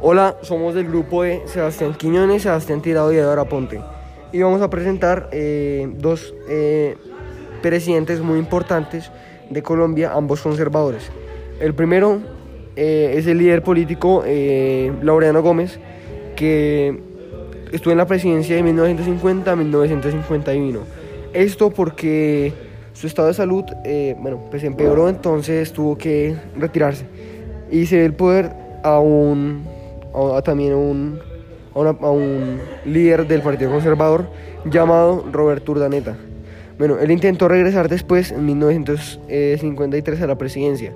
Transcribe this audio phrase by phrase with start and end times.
[0.00, 3.80] Hola, somos del grupo de Sebastián Quiñones, Sebastián Tirado y Eduardo Aponte.
[4.32, 6.96] Y vamos a presentar eh, dos eh,
[7.62, 9.10] presidentes muy importantes
[9.50, 11.10] de Colombia, ambos conservadores.
[11.58, 12.20] El primero
[12.76, 14.22] eh, es el líder político
[15.02, 15.80] Laureano Gómez,
[16.36, 17.02] que
[17.72, 20.78] estuvo en la presidencia de 1950 a 1951.
[21.32, 22.52] Esto porque
[22.92, 23.64] su estado de salud,
[24.20, 27.04] bueno, pues empeoró, entonces tuvo que retirarse.
[27.68, 28.52] Y se el poder
[28.84, 29.77] a un
[30.14, 31.20] a, también un,
[31.74, 34.26] a, un líder del Partido Conservador
[34.64, 36.16] llamado Roberto Urdaneta.
[36.78, 40.92] Bueno, él intentó regresar después, en 1953, a la presidencia.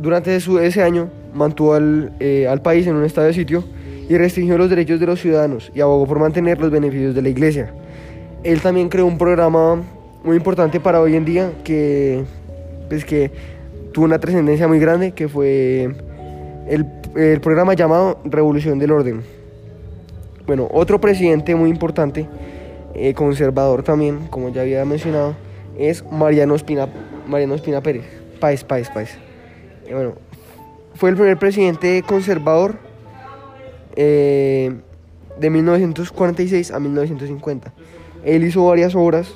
[0.00, 3.64] Durante su, ese año mantuvo al, eh, al país en un estado de sitio
[4.08, 7.28] y restringió los derechos de los ciudadanos y abogó por mantener los beneficios de la
[7.28, 7.72] iglesia.
[8.42, 9.82] Él también creó un programa
[10.22, 12.24] muy importante para hoy en día que,
[12.88, 13.30] pues, que
[13.92, 15.94] tuvo una trascendencia muy grande, que fue
[16.68, 19.22] el, programa llamado Revolución del Orden.
[20.46, 22.28] Bueno, otro presidente muy importante,
[22.94, 25.34] eh, conservador también, como ya había mencionado,
[25.78, 26.88] es Mariano Espina,
[27.26, 28.04] Mariano Espina Pérez.
[28.40, 29.16] País, país, país.
[29.90, 30.14] Bueno,
[30.94, 32.76] fue el primer presidente conservador
[33.94, 34.74] eh,
[35.38, 37.72] de 1946 a 1950.
[38.24, 39.32] Él hizo varias obras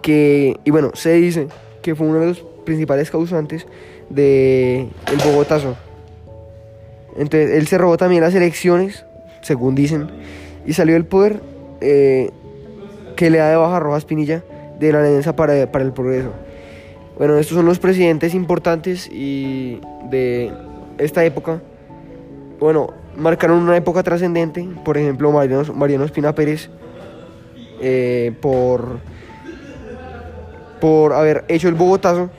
[0.00, 1.48] que, y bueno, se dice
[1.82, 3.66] que fue uno de los principales causantes
[4.08, 5.76] del el Bogotazo.
[7.16, 9.04] Entonces él se robó también las elecciones,
[9.42, 10.08] según dicen,
[10.66, 11.40] y salió del poder
[11.80, 12.30] eh,
[13.16, 14.42] que le da de baja Rojas Pinilla
[14.78, 16.32] de la Alianza para, para el Progreso.
[17.18, 20.52] Bueno, estos son los presidentes importantes y de
[20.98, 21.60] esta época.
[22.58, 26.70] Bueno, marcaron una época trascendente, por ejemplo, Mariano, Mariano Espina Pérez,
[27.80, 28.98] eh, por,
[30.80, 32.30] por haber hecho el Bogotazo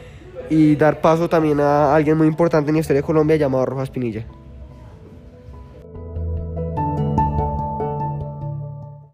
[0.49, 3.89] y dar paso también a alguien muy importante en la historia de Colombia llamado Rojas
[3.89, 4.25] Pinilla.